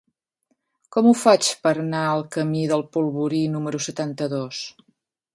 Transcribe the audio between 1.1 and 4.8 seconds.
faig per anar al camí del Polvorí número setanta-dos?